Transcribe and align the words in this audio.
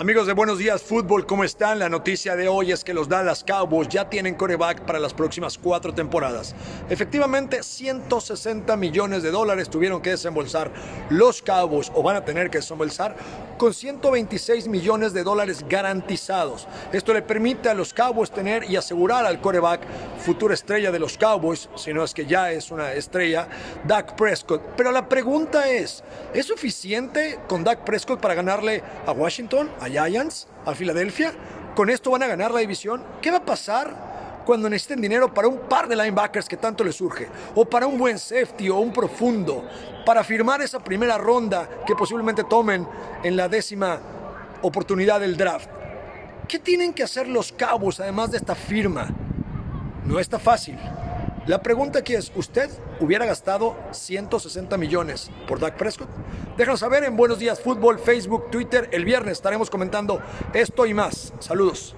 Amigos 0.00 0.26
de 0.26 0.32
Buenos 0.32 0.56
Días 0.56 0.80
Fútbol, 0.80 1.26
¿cómo 1.26 1.44
están? 1.44 1.78
La 1.78 1.90
noticia 1.90 2.34
de 2.34 2.48
hoy 2.48 2.72
es 2.72 2.84
que 2.84 2.94
los 2.94 3.06
Dallas 3.06 3.44
Cowboys 3.44 3.86
ya 3.86 4.08
tienen 4.08 4.34
coreback 4.34 4.86
para 4.86 4.98
las 4.98 5.12
próximas 5.12 5.58
cuatro 5.58 5.92
temporadas. 5.92 6.54
Efectivamente, 6.88 7.62
160 7.62 8.78
millones 8.78 9.22
de 9.22 9.30
dólares 9.30 9.68
tuvieron 9.68 10.00
que 10.00 10.08
desembolsar 10.08 10.70
los 11.10 11.42
Cowboys, 11.42 11.92
o 11.94 12.02
van 12.02 12.16
a 12.16 12.24
tener 12.24 12.48
que 12.48 12.56
desembolsar, 12.56 13.14
con 13.58 13.74
126 13.74 14.68
millones 14.68 15.12
de 15.12 15.22
dólares 15.22 15.66
garantizados. 15.68 16.66
Esto 16.94 17.12
le 17.12 17.20
permite 17.20 17.68
a 17.68 17.74
los 17.74 17.92
Cowboys 17.92 18.30
tener 18.30 18.70
y 18.70 18.76
asegurar 18.76 19.26
al 19.26 19.42
coreback, 19.42 19.82
futura 20.20 20.54
estrella 20.54 20.92
de 20.92 20.98
los 20.98 21.18
Cowboys, 21.18 21.68
si 21.74 21.92
no 21.92 22.04
es 22.04 22.14
que 22.14 22.26
ya 22.26 22.52
es 22.52 22.70
una 22.70 22.92
estrella, 22.92 23.48
Dak 23.84 24.14
Prescott. 24.14 24.62
Pero 24.76 24.92
la 24.92 25.08
pregunta 25.08 25.68
es, 25.68 26.04
¿es 26.32 26.46
suficiente 26.46 27.40
con 27.48 27.64
Dak 27.64 27.84
Prescott 27.84 28.20
para 28.20 28.34
ganarle 28.34 28.82
a 29.06 29.12
Washington, 29.12 29.70
a 29.80 29.88
Giants, 29.88 30.46
a 30.64 30.74
Filadelfia. 30.74 31.32
Con 31.74 31.90
esto 31.90 32.10
van 32.10 32.22
a 32.22 32.26
ganar 32.26 32.50
la 32.50 32.60
división. 32.60 33.02
¿Qué 33.20 33.30
va 33.30 33.38
a 33.38 33.44
pasar 33.44 34.42
cuando 34.44 34.68
necesiten 34.68 35.00
dinero 35.00 35.32
para 35.32 35.48
un 35.48 35.60
par 35.60 35.88
de 35.88 35.96
linebackers 35.96 36.48
que 36.48 36.56
tanto 36.56 36.84
les 36.84 36.96
surge? 36.96 37.28
O 37.54 37.64
para 37.64 37.86
un 37.86 37.98
buen 37.98 38.18
safety 38.18 38.68
o 38.68 38.78
un 38.78 38.92
profundo. 38.92 39.64
Para 40.04 40.24
firmar 40.24 40.60
esa 40.62 40.80
primera 40.80 41.18
ronda 41.18 41.68
que 41.86 41.94
posiblemente 41.94 42.44
tomen 42.44 42.86
en 43.22 43.36
la 43.36 43.48
décima 43.48 44.00
oportunidad 44.62 45.20
del 45.20 45.36
draft. 45.36 45.68
¿Qué 46.48 46.58
tienen 46.58 46.92
que 46.92 47.04
hacer 47.04 47.28
los 47.28 47.52
Cowboys 47.52 48.00
además 48.00 48.32
de 48.32 48.38
esta 48.38 48.54
firma? 48.54 49.08
No 50.04 50.18
está 50.18 50.38
fácil. 50.38 50.78
La 51.46 51.62
pregunta 51.62 52.00
aquí 52.00 52.14
es, 52.14 52.32
¿usted 52.36 52.70
hubiera 53.00 53.26
gastado 53.26 53.76
160 53.92 54.76
millones 54.76 55.30
por 55.48 55.58
Dak 55.58 55.76
Prescott? 55.76 56.08
Déjanos 56.56 56.80
saber 56.80 57.04
en 57.04 57.16
Buenos 57.16 57.38
Días 57.38 57.60
Fútbol, 57.60 57.98
Facebook, 57.98 58.50
Twitter. 58.50 58.88
El 58.92 59.04
viernes 59.04 59.32
estaremos 59.32 59.70
comentando 59.70 60.20
esto 60.52 60.86
y 60.86 60.94
más. 60.94 61.32
Saludos. 61.38 61.94